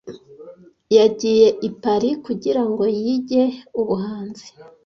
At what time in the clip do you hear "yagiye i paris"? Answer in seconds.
0.97-2.21